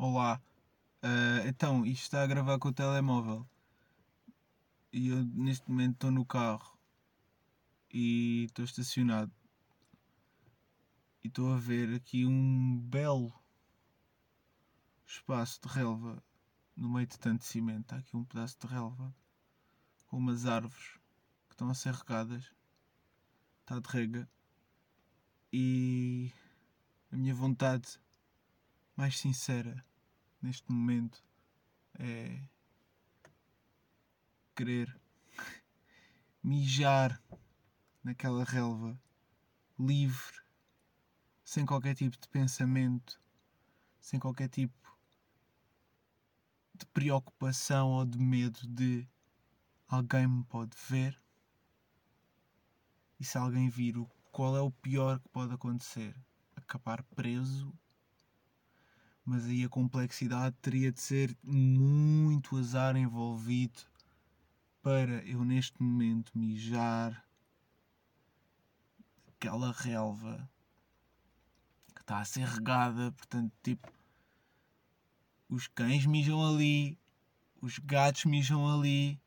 Olá, 0.00 0.40
Ah, 1.02 1.42
então 1.44 1.84
isto 1.84 2.04
está 2.04 2.22
a 2.22 2.26
gravar 2.26 2.56
com 2.60 2.68
o 2.68 2.72
telemóvel. 2.72 3.44
E 4.92 5.08
eu 5.08 5.24
neste 5.24 5.68
momento 5.68 5.94
estou 5.94 6.12
no 6.12 6.24
carro. 6.24 6.78
E 7.92 8.44
estou 8.44 8.64
estacionado. 8.64 9.32
E 11.24 11.26
estou 11.26 11.52
a 11.52 11.56
ver 11.56 11.96
aqui 11.96 12.24
um 12.24 12.78
belo 12.78 13.32
espaço 15.04 15.60
de 15.62 15.68
relva. 15.68 16.22
No 16.76 16.88
meio 16.88 17.08
de 17.08 17.18
tanto 17.18 17.44
cimento. 17.44 17.92
Há 17.92 17.98
aqui 17.98 18.16
um 18.16 18.24
pedaço 18.24 18.56
de 18.60 18.68
relva 18.68 19.12
com 20.06 20.18
umas 20.18 20.46
árvores 20.46 20.92
que 21.48 21.54
estão 21.54 21.68
a 21.70 21.74
ser 21.74 21.92
regadas, 21.92 22.54
está 23.62 23.80
de 23.80 23.88
rega. 23.88 24.30
E 25.52 26.32
a 27.10 27.16
minha 27.16 27.34
vontade 27.34 27.98
mais 28.96 29.18
sincera 29.18 29.87
neste 30.40 30.70
momento 30.70 31.22
é 31.98 32.40
querer 34.54 35.00
mijar 36.42 37.22
naquela 38.02 38.44
relva 38.44 39.00
livre, 39.78 40.40
sem 41.44 41.64
qualquer 41.64 41.94
tipo 41.94 42.18
de 42.18 42.28
pensamento, 42.28 43.20
sem 44.00 44.18
qualquer 44.18 44.48
tipo 44.48 44.74
de 46.74 46.86
preocupação 46.86 47.90
ou 47.90 48.04
de 48.04 48.18
medo 48.18 48.66
de 48.66 49.08
alguém 49.88 50.26
me 50.26 50.44
pode 50.44 50.76
ver. 50.88 51.20
E 53.18 53.24
se 53.24 53.36
alguém 53.36 53.68
vir, 53.68 53.96
qual 54.30 54.56
é 54.56 54.60
o 54.60 54.70
pior 54.70 55.18
que 55.18 55.28
pode 55.28 55.52
acontecer? 55.52 56.14
Acabar 56.56 57.02
preso 57.02 57.72
mas 59.28 59.44
aí 59.44 59.62
a 59.62 59.68
complexidade 59.68 60.56
teria 60.62 60.90
de 60.90 61.02
ser 61.02 61.36
muito 61.42 62.56
azar 62.56 62.96
envolvido 62.96 63.78
para 64.80 65.22
eu 65.26 65.44
neste 65.44 65.82
momento 65.82 66.32
mijar 66.34 67.28
aquela 69.26 69.70
relva 69.70 70.50
que 71.94 72.00
está 72.00 72.20
a 72.20 72.24
ser 72.24 72.46
regada, 72.46 73.12
portanto, 73.12 73.52
tipo, 73.62 73.92
os 75.46 75.68
cães 75.68 76.06
mijam 76.06 76.42
ali, 76.42 76.98
os 77.60 77.78
gatos 77.78 78.24
mijam 78.24 78.66
ali, 78.66 79.20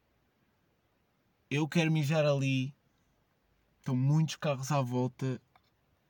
eu 1.48 1.68
quero 1.68 1.92
mijar 1.92 2.26
ali, 2.26 2.76
estão 3.78 3.96
muitos 3.96 4.36
carros 4.36 4.72
à 4.72 4.82
volta, 4.82 5.40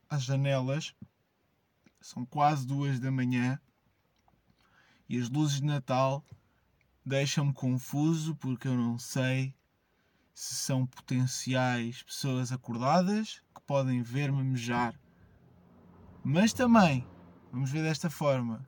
às 0.10 0.24
janelas, 0.24 0.96
são 2.00 2.26
quase 2.26 2.66
duas 2.66 2.98
da 2.98 3.12
manhã 3.12 3.60
e 5.12 5.20
as 5.20 5.30
luzes 5.30 5.60
de 5.60 5.66
Natal 5.66 6.24
deixam-me 7.06 7.52
confuso 7.52 8.34
porque 8.38 8.66
eu 8.70 8.78
não 8.78 8.98
sei 8.98 9.54
se 10.34 10.56
são 10.56 10.88
potenciais 10.88 12.02
pessoas 12.02 12.50
acordadas 12.54 13.44
que 13.54 13.62
podem 13.64 14.02
ver-me 14.02 14.42
mejar. 14.42 14.98
Mas 16.24 16.54
também, 16.54 17.06
vamos 17.52 17.70
ver 17.70 17.84
desta 17.84 18.10
forma, 18.10 18.66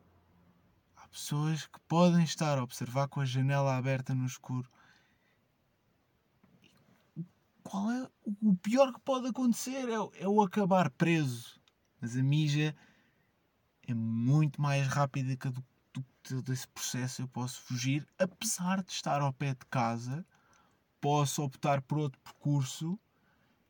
há 0.97 1.07
pessoas 1.07 1.65
que 1.65 1.79
podem 1.87 2.25
estar 2.25 2.57
a 2.57 2.63
observar 2.63 3.07
com 3.07 3.21
a 3.21 3.25
janela 3.25 3.77
aberta 3.77 4.13
no 4.13 4.25
escuro. 4.25 4.69
Qual 7.63 7.89
é 7.89 8.09
o 8.41 8.53
pior 8.57 8.91
que 8.91 8.99
pode 8.99 9.27
acontecer? 9.27 9.87
É, 9.87 9.97
o- 9.97 10.11
é 10.15 10.27
o 10.27 10.41
acabar 10.41 10.89
preso. 10.89 11.57
Mas 12.01 12.17
a 12.17 12.21
mija 12.21 12.75
é 13.87 13.93
muito 13.93 14.61
mais 14.61 14.85
rápida 14.87 15.37
que 15.37 15.47
a 15.47 15.51
do 15.51 15.63
do 16.23 16.29
que 16.29 16.29
todo 16.29 16.53
esse 16.53 16.67
processo 16.69 17.21
eu 17.21 17.27
posso 17.27 17.61
fugir, 17.61 18.07
apesar 18.17 18.81
de 18.81 18.91
estar 18.91 19.21
ao 19.21 19.33
pé 19.33 19.53
de 19.53 19.65
casa, 19.69 20.25
posso 21.01 21.43
optar 21.43 21.81
por 21.81 21.97
outro 21.97 22.19
percurso 22.21 22.97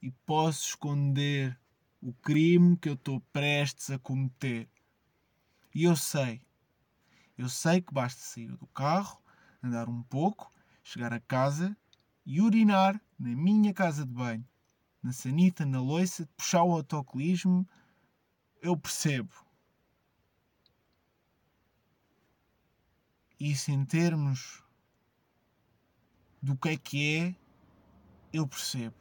e 0.02 0.12
posso 0.26 0.70
esconder 0.70 1.60
o 2.02 2.14
crime 2.14 2.78
que 2.78 2.90
eu 2.90 2.94
estou 2.94 3.20
prestes 3.32 3.90
a 3.90 3.98
cometer. 3.98 4.70
E 5.74 5.86
eu 5.86 5.96
sei, 5.96 6.42
eu 7.38 7.50
sei 7.50 7.82
que 7.82 7.94
basta 7.94 8.22
sair 8.22 8.56
do 8.56 8.68
carro, 8.68 9.22
andar 9.62 9.90
um 9.90 10.04
pouco, 10.04 10.52
chegar 10.84 11.12
a 11.12 11.20
casa 11.20 11.76
e 12.26 12.40
urinar 12.40 13.02
na 13.18 13.30
minha 13.30 13.74
casa 13.74 14.06
de 14.06 14.12
banho, 14.12 14.48
na 15.02 15.12
sanita, 15.12 15.66
na 15.66 15.82
loiça, 15.82 16.30
puxar 16.38 16.64
o 16.64 16.74
autocolismo, 16.74 17.68
eu 18.62 18.78
percebo. 18.78 19.34
Isso 23.46 23.72
em 23.72 23.84
termos 23.84 24.64
do 26.42 26.56
que 26.56 26.70
é 26.70 26.78
que 26.78 27.18
é, 27.18 27.36
eu 28.32 28.48
percebo. 28.48 28.96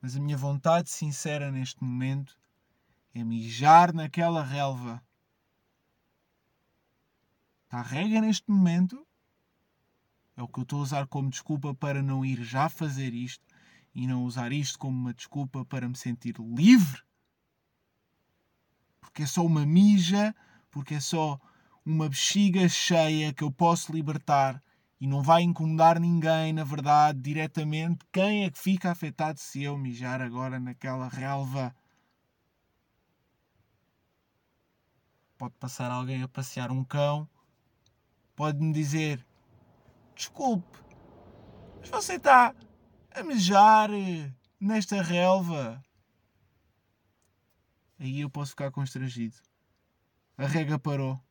Mas 0.00 0.14
a 0.14 0.20
minha 0.20 0.36
vontade 0.36 0.88
sincera 0.90 1.50
neste 1.50 1.82
momento 1.82 2.38
é 3.12 3.24
mijar 3.24 3.92
naquela 3.92 4.44
relva. 4.44 5.04
Está 7.64 7.82
rega 7.82 8.20
neste 8.20 8.48
momento. 8.48 9.04
É 10.36 10.42
o 10.44 10.46
que 10.46 10.60
eu 10.60 10.62
estou 10.62 10.78
a 10.78 10.82
usar 10.82 11.08
como 11.08 11.28
desculpa 11.28 11.74
para 11.74 12.00
não 12.00 12.24
ir 12.24 12.44
já 12.44 12.68
fazer 12.68 13.12
isto 13.12 13.44
e 13.92 14.06
não 14.06 14.22
usar 14.22 14.52
isto 14.52 14.78
como 14.78 14.96
uma 14.96 15.12
desculpa 15.12 15.64
para 15.64 15.88
me 15.88 15.96
sentir 15.96 16.36
livre. 16.38 17.02
Porque 19.00 19.24
é 19.24 19.26
só 19.26 19.44
uma 19.44 19.66
mija, 19.66 20.32
porque 20.70 20.94
é 20.94 21.00
só 21.00 21.40
uma 21.86 22.08
bexiga 22.08 22.68
cheia 22.68 23.32
que 23.32 23.44
eu 23.44 23.52
posso 23.52 23.92
libertar 23.92 24.60
e 25.00 25.06
não 25.06 25.22
vai 25.22 25.42
incomodar 25.42 26.00
ninguém, 26.00 26.52
na 26.52 26.64
verdade, 26.64 27.20
diretamente. 27.20 28.04
Quem 28.12 28.44
é 28.44 28.50
que 28.50 28.58
fica 28.58 28.90
afetado 28.90 29.38
se 29.38 29.62
eu 29.62 29.78
mijar 29.78 30.20
agora 30.20 30.58
naquela 30.58 31.06
relva? 31.08 31.74
Pode 35.38 35.54
passar 35.60 35.92
alguém 35.92 36.22
a 36.22 36.28
passear 36.28 36.72
um 36.72 36.82
cão, 36.82 37.28
pode-me 38.34 38.72
dizer: 38.72 39.24
Desculpe, 40.14 40.78
mas 41.78 41.90
você 41.90 42.14
está 42.14 42.52
a 43.14 43.22
mijar 43.22 43.90
eh, 43.92 44.32
nesta 44.58 45.02
relva. 45.02 45.84
Aí 47.98 48.20
eu 48.20 48.30
posso 48.30 48.50
ficar 48.50 48.72
constrangido. 48.72 49.36
A 50.36 50.46
rega 50.46 50.78
parou. 50.78 51.25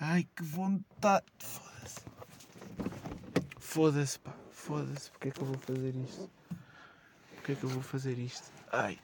Ai, 0.00 0.28
que 0.36 0.44
vontade. 0.44 1.26
Foda-se. 1.38 2.00
Foda-se, 3.58 4.18
pá. 4.20 4.32
Foda-se. 4.52 5.10
Porquê 5.10 5.28
é 5.28 5.30
que 5.32 5.40
eu 5.40 5.46
vou 5.46 5.58
fazer 5.58 5.96
isto? 5.96 6.30
Porquê 7.34 7.52
é 7.52 7.54
que 7.56 7.64
eu 7.64 7.68
vou 7.68 7.82
fazer 7.82 8.18
isto? 8.18 8.52
Ai. 8.70 8.98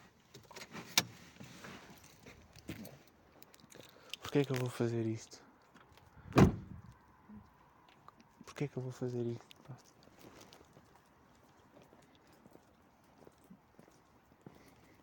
Porquê 4.22 4.38
é 4.38 4.44
que 4.44 4.52
eu 4.52 4.56
vou 4.56 4.70
fazer 4.70 5.04
isto? 5.04 5.42
Porquê 8.44 8.64
é 8.64 8.68
que 8.68 8.76
eu 8.76 8.82
vou 8.82 8.92
fazer 8.92 9.26
isto, 9.26 9.56
pá? 9.66 9.74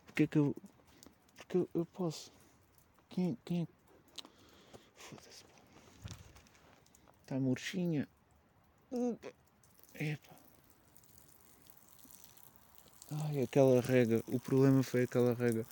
Porquê 0.06 0.24
é 0.24 0.28
que 0.28 0.38
eu... 0.38 0.56
Porque 1.36 1.58
eu, 1.58 1.70
eu 1.74 1.86
posso. 1.86 2.32
Quem, 3.10 3.38
quem 3.44 3.64
é 3.64 3.66
Foda-se. 3.66 3.81
Está 7.32 7.40
murchinha. 7.40 8.06
Epa. 9.96 10.36
Ai, 13.10 13.44
aquela 13.44 13.80
rega. 13.80 14.22
O 14.28 14.38
problema 14.38 14.84
foi 14.84 15.04
aquela 15.04 15.34
rega. 15.34 15.66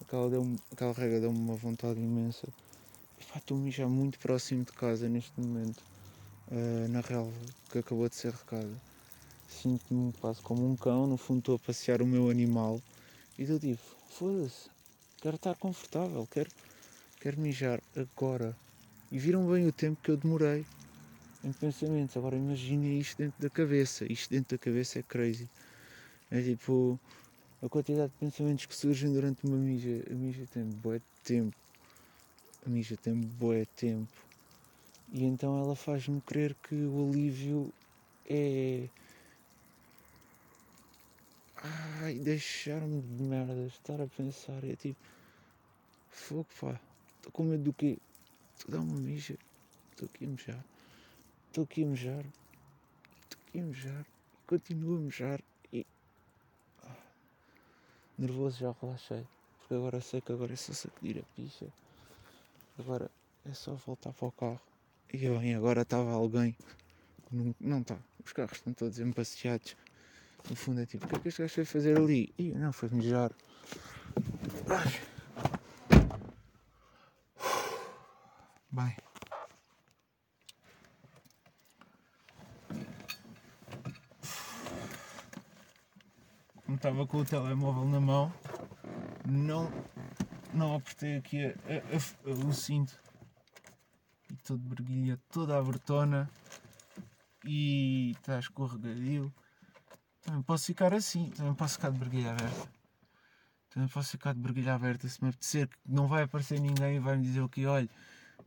Aquela, 0.00 0.30
deu 0.30 0.56
aquela 0.70 0.92
rega 0.92 1.18
deu-me 1.18 1.40
uma 1.40 1.56
vontade 1.56 1.98
imensa. 1.98 2.46
Epá, 3.20 3.38
Estou 3.38 3.56
a 3.56 3.60
mijar 3.60 3.88
muito 3.88 4.16
próximo 4.20 4.64
de 4.64 4.70
casa 4.74 5.08
neste 5.08 5.32
momento. 5.40 5.82
ah, 6.52 6.86
na 6.88 7.00
relva 7.00 7.32
que 7.72 7.78
acabou 7.78 8.08
de 8.08 8.14
ser 8.14 8.32
recada. 8.32 8.80
Sinto-me 9.48 10.12
quase 10.20 10.40
como 10.40 10.64
um 10.64 10.76
cão. 10.76 11.08
No 11.08 11.16
fundo 11.16 11.40
estou 11.40 11.56
a 11.56 11.58
passear 11.58 12.00
o 12.00 12.06
meu 12.06 12.30
animal. 12.30 12.80
E 13.36 13.42
eu 13.42 13.58
digo, 13.58 13.80
foda-se. 14.08 14.70
Quero 15.20 15.34
estar 15.34 15.56
confortável. 15.56 16.28
Quero 16.30 16.50
quero 17.20 17.40
mijar 17.40 17.82
agora. 17.96 18.56
E 19.10 19.18
viram 19.18 19.50
bem 19.50 19.66
o 19.66 19.72
tempo 19.72 20.00
que 20.00 20.08
eu 20.08 20.16
demorei 20.16 20.64
em 21.44 21.52
pensamentos. 21.52 22.16
Agora 22.16 22.36
imaginem 22.36 22.98
isto 22.98 23.18
dentro 23.18 23.40
da 23.40 23.50
cabeça. 23.50 24.10
Isto 24.10 24.30
dentro 24.30 24.56
da 24.56 24.62
cabeça 24.62 24.98
é 24.98 25.02
crazy. 25.02 25.48
É 26.30 26.40
tipo 26.42 26.98
a 27.62 27.68
quantidade 27.68 28.12
de 28.12 28.18
pensamentos 28.18 28.66
que 28.66 28.74
surgem 28.74 29.12
durante 29.12 29.44
uma 29.44 29.56
mija. 29.56 30.04
A 30.10 30.14
mija 30.14 30.46
tem 30.52 30.68
de 30.68 31.02
tempo. 31.22 31.56
A 32.66 32.70
mija 32.70 32.96
tem 32.96 33.20
de 33.20 33.66
tempo. 33.76 34.12
E 35.12 35.24
então 35.24 35.58
ela 35.58 35.76
faz-me 35.76 36.20
crer 36.22 36.54
que 36.54 36.74
o 36.74 37.08
alívio 37.08 37.72
é. 38.28 38.88
Ai, 42.02 42.14
deixar-me 42.14 43.00
de 43.00 43.22
merda, 43.22 43.66
estar 43.66 44.00
a 44.00 44.06
pensar, 44.06 44.64
é 44.64 44.74
tipo. 44.74 44.98
Fogo, 46.10 46.46
pá. 46.60 46.80
Estou 47.16 47.32
com 47.32 47.44
medo 47.44 47.64
do 47.64 47.72
quê? 47.72 47.98
Estou 48.58 48.74
a 48.74 48.78
dar 48.78 48.84
uma 48.84 48.98
mija. 48.98 49.38
Estou 49.92 50.08
aqui 50.12 50.24
a 50.24 50.28
mejar. 50.28 50.71
Estou 51.52 51.64
aqui 51.64 51.84
a 51.84 51.86
mejar. 51.86 52.24
Estou 53.24 53.38
aqui 53.46 53.60
a 53.60 53.62
mejar. 53.62 54.06
Continuo 54.46 54.96
a 54.96 55.00
mejar. 55.00 55.40
E. 55.70 55.86
Ah, 56.82 56.96
nervoso 58.16 58.58
já 58.58 58.74
relaxei. 58.80 59.26
Porque 59.58 59.74
agora 59.74 60.00
sei 60.00 60.22
que 60.22 60.32
agora 60.32 60.54
é 60.54 60.56
só 60.56 60.72
sacudir 60.72 61.18
a 61.18 61.36
picha. 61.36 61.66
Agora 62.78 63.10
é 63.44 63.52
só 63.52 63.74
voltar 63.74 64.14
para 64.14 64.28
o 64.28 64.32
carro. 64.32 64.62
E 65.12 65.18
bem, 65.18 65.54
agora 65.54 65.82
estava 65.82 66.10
alguém. 66.10 66.56
Não 67.60 67.82
está. 67.82 67.98
Os 68.24 68.32
carros 68.32 68.56
estão 68.56 68.72
todos 68.72 68.98
empasseados. 68.98 69.76
No 70.48 70.56
fundo 70.56 70.80
é 70.80 70.86
tipo, 70.86 71.04
o 71.04 71.08
que 71.10 71.16
é 71.16 71.18
que 71.18 71.28
este 71.28 71.42
gajo 71.42 71.54
foi 71.54 71.64
fazer 71.66 71.98
ali? 71.98 72.32
E 72.38 72.52
não, 72.52 72.72
foi 72.72 72.88
mejar. 72.88 73.30
Bem. 78.70 78.96
Estava 86.82 87.06
com 87.06 87.18
o 87.18 87.24
telemóvel 87.24 87.84
na 87.84 88.00
mão, 88.00 88.34
não, 89.24 89.70
não 90.52 90.74
apertei 90.74 91.16
aqui 91.16 91.46
a, 91.46 91.50
a, 91.50 92.28
a, 92.28 92.48
o 92.48 92.52
cinto 92.52 93.00
e 94.28 94.34
todo 94.38 94.58
berguilha, 94.58 95.16
toda 95.30 95.56
a 95.56 95.62
bertona 95.62 96.28
e 97.44 98.10
está 98.10 98.36
escorregadio. 98.40 99.32
Também 100.22 100.42
posso 100.42 100.66
ficar 100.66 100.92
assim, 100.92 101.30
também 101.30 101.54
posso 101.54 101.74
ficar 101.74 101.92
de 101.92 101.98
berguilha 101.98 102.32
aberta. 102.32 102.68
Também 103.70 103.88
posso 103.88 104.10
ficar 104.10 104.34
de 104.34 104.40
berguilha 104.40 104.74
aberta 104.74 105.08
se 105.08 105.22
me 105.22 105.30
apetecer, 105.30 105.68
que 105.68 105.76
não 105.86 106.08
vai 106.08 106.24
aparecer 106.24 106.58
ninguém 106.58 106.96
e 106.96 106.98
vai 106.98 107.16
me 107.16 107.22
dizer 107.22 107.42
o 107.42 107.48
que, 107.48 107.64
olha, 107.64 107.88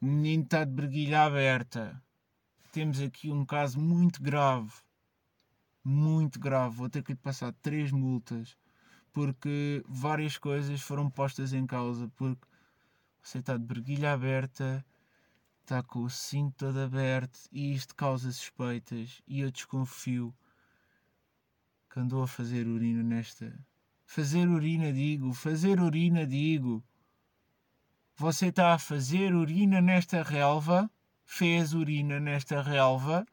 o 0.02 0.06
menino 0.06 0.44
está 0.44 0.66
de 0.66 0.74
berguilha 0.74 1.22
aberta. 1.24 2.04
Temos 2.74 3.00
aqui 3.00 3.32
um 3.32 3.46
caso 3.46 3.80
muito 3.80 4.22
grave. 4.22 4.74
Muito 5.86 6.40
grave. 6.40 6.76
Vou 6.76 6.90
ter 6.90 7.04
que 7.04 7.14
lhe 7.14 7.18
passar 7.18 7.54
três 7.62 7.92
multas 7.92 8.58
porque 9.16 9.82
várias 9.88 10.38
coisas 10.38 10.82
foram 10.82 11.10
postas 11.10 11.54
em 11.54 11.66
causa. 11.66 12.12
Porque 12.18 12.46
você 13.22 13.38
está 13.38 13.56
de 13.56 13.64
berguilha 13.64 14.12
aberta, 14.12 14.86
está 15.62 15.82
com 15.82 16.00
o 16.04 16.10
cinto 16.10 16.66
todo 16.66 16.80
aberto 16.82 17.40
e 17.50 17.74
isto 17.74 17.96
causa 17.96 18.30
suspeitas. 18.32 19.22
E 19.26 19.40
eu 19.40 19.50
desconfio 19.50 20.36
que 21.90 21.98
andou 21.98 22.24
a 22.24 22.28
fazer 22.28 22.68
urina 22.68 23.02
nesta. 23.02 23.58
Fazer 24.06 24.50
urina, 24.50 24.92
digo, 24.92 25.34
fazer 25.34 25.80
urina, 25.80 26.28
digo. 26.28 26.84
Você 28.18 28.48
está 28.48 28.74
a 28.74 28.80
fazer 28.80 29.34
urina 29.34 29.80
nesta 29.80 30.24
relva? 30.24 30.92
Fez 31.24 31.74
urina 31.74 32.20
nesta 32.20 32.62
relva? 32.62 33.26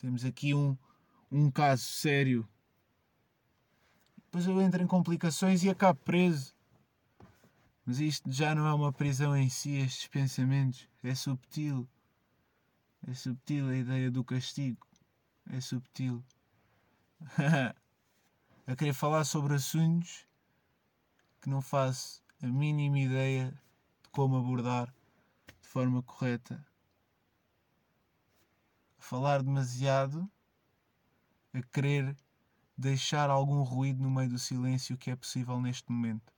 Temos 0.00 0.24
aqui 0.24 0.54
um, 0.54 0.76
um 1.30 1.50
caso 1.50 1.84
sério. 1.84 2.48
Depois 4.16 4.46
eu 4.46 4.60
entro 4.62 4.82
em 4.82 4.86
complicações 4.86 5.62
e 5.62 5.68
acabo 5.68 6.00
preso. 6.00 6.54
Mas 7.84 8.00
isto 8.00 8.32
já 8.32 8.54
não 8.54 8.66
é 8.66 8.72
uma 8.72 8.92
prisão 8.92 9.36
em 9.36 9.50
si, 9.50 9.76
estes 9.76 10.06
pensamentos. 10.06 10.88
É 11.02 11.14
subtil. 11.14 11.86
É 13.06 13.12
subtil 13.12 13.68
a 13.68 13.76
ideia 13.76 14.10
do 14.10 14.24
castigo. 14.24 14.86
É 15.50 15.60
subtil. 15.60 16.24
a 18.66 18.76
querer 18.76 18.94
falar 18.94 19.24
sobre 19.24 19.54
assuntos 19.54 20.26
que 21.42 21.50
não 21.50 21.60
faço 21.60 22.22
a 22.42 22.46
mínima 22.46 23.00
ideia 23.00 23.50
de 24.02 24.08
como 24.10 24.38
abordar 24.38 24.94
de 25.60 25.68
forma 25.68 26.02
correta. 26.02 26.64
Falar 29.00 29.42
demasiado, 29.42 30.30
a 31.54 31.62
querer 31.62 32.16
deixar 32.76 33.30
algum 33.30 33.62
ruído 33.62 34.02
no 34.02 34.10
meio 34.10 34.30
do 34.30 34.38
silêncio 34.38 34.98
que 34.98 35.10
é 35.10 35.16
possível 35.16 35.60
neste 35.60 35.90
momento. 35.92 36.32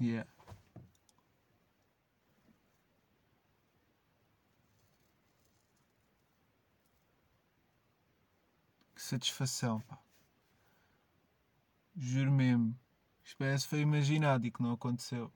Yeah. 0.00 0.24
Satisfação, 9.12 9.80
pá. 9.80 9.98
Juro 11.94 12.32
mesmo. 12.32 12.74
Isto 13.22 13.68
foi 13.68 13.80
imaginado 13.80 14.46
e 14.46 14.50
que 14.50 14.62
não 14.62 14.72
aconteceu. 14.72 15.30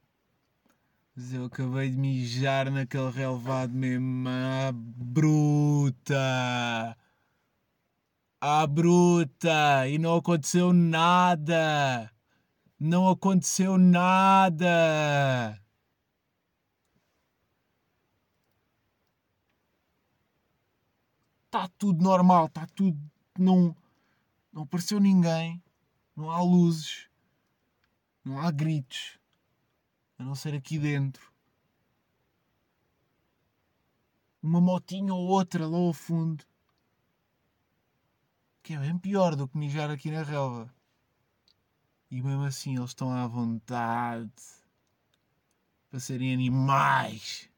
Mas 1.15 1.33
eu 1.33 1.45
acabei 1.45 1.91
de 1.91 1.97
mijar 1.99 2.71
naquele 2.71 3.11
relevado 3.11 3.73
mesmo 3.73 4.29
à 4.29 4.73
bruta. 4.73 6.17
À 8.41 8.67
bruta. 8.67 9.89
E 9.89 9.99
não 9.99 10.17
aconteceu 10.17 10.73
nada. 10.73 12.11
Não 12.81 13.09
aconteceu 13.11 13.77
nada. 13.77 15.61
Está 21.47 21.69
tudo 21.79 22.03
normal, 22.03 22.47
está 22.47 22.67
tudo. 22.67 22.99
Não, 23.39 23.77
não 24.53 24.63
apareceu 24.63 24.99
ninguém. 24.99 25.63
Não 26.15 26.31
há 26.31 26.43
luzes. 26.43 27.09
Não 28.25 28.41
há 28.41 28.51
gritos. 28.51 29.19
A 30.19 30.25
não 30.25 30.35
ser 30.35 30.55
aqui 30.55 30.79
dentro. 30.79 31.33
Uma 34.43 34.61
motinha 34.61 35.13
ou 35.13 35.27
outra 35.27 35.67
lá 35.67 35.77
ao 35.77 35.93
fundo. 35.93 36.45
Que 38.63 38.75
é 38.75 38.79
bem 38.79 38.99
pior 38.99 39.37
do 39.37 39.47
que 39.47 39.59
mijar 39.59 39.91
aqui 39.91 40.11
na 40.11 40.23
relva. 40.23 40.75
E 42.11 42.23
mesmo 42.23 42.45
assim 42.45 42.77
eles 42.77 42.91
estão 42.91 43.11
à 43.13 43.27
vontade 43.27 44.33
para 45.91 46.01
serem 46.01 46.33
animais. 46.33 47.51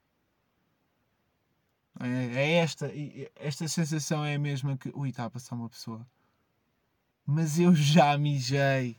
É, 2.00 2.06
é 2.34 2.52
esta, 2.56 2.90
esta 3.36 3.66
sensação 3.68 4.24
é 4.24 4.34
a 4.34 4.38
mesma 4.38 4.76
que. 4.76 4.90
Ui, 4.94 5.10
está 5.10 5.24
a 5.24 5.30
passar 5.30 5.56
uma 5.56 5.68
pessoa. 5.68 6.06
Mas 7.26 7.58
eu 7.58 7.74
já 7.74 8.16
mijei. 8.16 8.98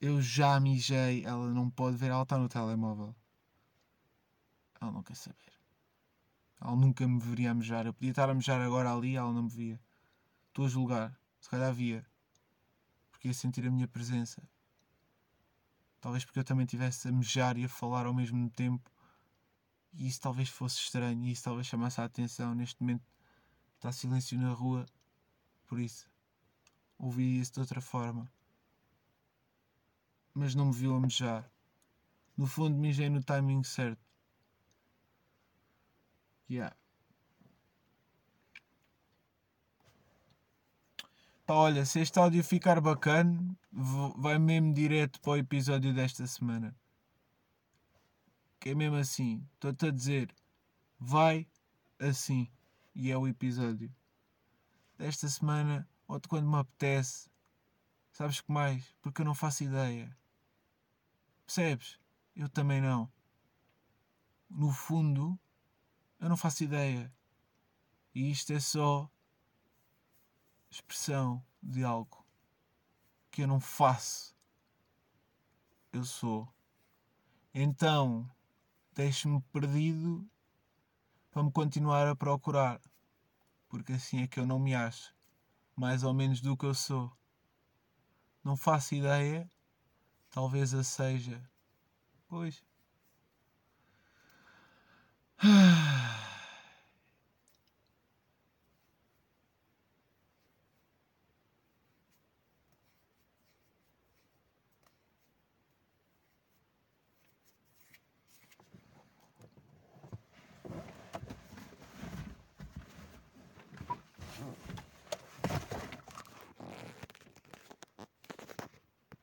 Eu 0.00 0.20
já 0.20 0.58
mijei. 0.60 1.24
Ela 1.24 1.48
não 1.50 1.68
pode 1.70 1.96
ver, 1.96 2.10
ela 2.10 2.22
está 2.22 2.38
no 2.38 2.48
telemóvel. 2.48 3.14
Ela 4.80 4.92
não 4.92 5.02
quer 5.02 5.16
saber. 5.16 5.52
Ela 6.60 6.76
nunca 6.76 7.06
me 7.06 7.18
veria 7.20 7.50
a 7.50 7.54
mejar. 7.54 7.86
Eu 7.86 7.94
podia 7.94 8.10
estar 8.10 8.28
a 8.28 8.34
mejar 8.34 8.60
agora 8.60 8.92
ali, 8.92 9.16
ela 9.16 9.32
não 9.32 9.44
me 9.44 9.50
via. 9.50 9.80
Estou 10.48 10.66
a 10.66 10.68
julgar. 10.68 11.18
Se 11.40 11.50
calhar 11.50 11.72
via 11.72 12.06
porque 13.22 13.28
ia 13.28 13.34
sentir 13.34 13.64
a 13.64 13.70
minha 13.70 13.86
presença. 13.86 14.42
Talvez 16.00 16.24
porque 16.24 16.40
eu 16.40 16.44
também 16.44 16.64
estivesse 16.64 17.06
a 17.06 17.12
mejar 17.12 17.56
e 17.56 17.64
a 17.64 17.68
falar 17.68 18.04
ao 18.04 18.12
mesmo 18.12 18.50
tempo. 18.50 18.90
E 19.92 20.08
isso 20.08 20.20
talvez 20.20 20.48
fosse 20.48 20.78
estranho 20.78 21.24
e 21.24 21.32
isso 21.32 21.44
talvez 21.44 21.66
chamasse 21.66 22.00
a 22.00 22.04
atenção. 22.04 22.54
Neste 22.54 22.80
momento 22.80 23.04
está 23.76 23.92
silêncio 23.92 24.38
na 24.38 24.52
rua, 24.52 24.86
por 25.66 25.78
isso 25.78 26.12
ouvi 27.02 27.40
isso 27.40 27.54
de 27.54 27.60
outra 27.60 27.80
forma. 27.80 28.30
Mas 30.32 30.54
não 30.54 30.66
me 30.66 30.72
viu 30.72 30.94
a 30.94 31.00
mejar. 31.00 31.50
No 32.36 32.46
fundo, 32.46 32.76
mijei 32.78 33.10
no 33.10 33.22
timing 33.22 33.64
certo. 33.64 34.00
Yeah. 36.48 36.74
Pá, 41.44 41.54
olha, 41.54 41.84
se 41.84 42.00
este 42.00 42.18
áudio 42.18 42.42
ficar 42.44 42.80
bacana, 42.80 43.56
vai 44.16 44.38
mesmo 44.38 44.72
direto 44.72 45.20
para 45.20 45.32
o 45.32 45.36
episódio 45.36 45.92
desta 45.92 46.26
semana. 46.26 46.74
Que 48.62 48.70
é 48.70 48.74
mesmo 48.76 48.94
assim. 48.94 49.44
Estou-te 49.54 49.86
a 49.86 49.90
dizer, 49.90 50.32
vai 50.96 51.48
assim. 51.98 52.48
E 52.94 53.10
é 53.10 53.18
o 53.18 53.26
episódio 53.26 53.92
desta 54.96 55.28
semana 55.28 55.88
ou 56.06 56.20
de 56.20 56.28
quando 56.28 56.48
me 56.48 56.56
apetece. 56.56 57.28
Sabes 58.12 58.40
que 58.40 58.52
mais? 58.52 58.94
Porque 59.02 59.20
eu 59.20 59.24
não 59.24 59.34
faço 59.34 59.64
ideia. 59.64 60.16
Percebes? 61.44 61.98
Eu 62.36 62.48
também 62.48 62.80
não. 62.80 63.12
No 64.48 64.70
fundo, 64.70 65.36
eu 66.20 66.28
não 66.28 66.36
faço 66.36 66.62
ideia. 66.62 67.12
E 68.14 68.30
isto 68.30 68.52
é 68.52 68.60
só 68.60 69.10
expressão 70.70 71.44
de 71.60 71.82
algo 71.82 72.24
que 73.28 73.42
eu 73.42 73.48
não 73.48 73.58
faço, 73.58 74.36
eu 75.92 76.04
sou. 76.04 76.48
Então, 77.52 78.30
deixe-me 78.94 79.40
perdido 79.52 80.28
para 81.30 81.42
me 81.42 81.50
continuar 81.50 82.06
a 82.08 82.16
procurar, 82.16 82.80
porque 83.68 83.92
assim 83.94 84.22
é 84.22 84.26
que 84.26 84.38
eu 84.38 84.46
não 84.46 84.58
me 84.58 84.74
acho, 84.74 85.14
mais 85.76 86.02
ou 86.02 86.12
menos 86.12 86.40
do 86.40 86.56
que 86.56 86.66
eu 86.66 86.74
sou. 86.74 87.10
Não 88.44 88.56
faço 88.56 88.94
ideia, 88.94 89.50
talvez 90.30 90.74
a 90.74 90.84
seja. 90.84 91.42
Pois. 92.28 92.62
Ah. 95.44 96.21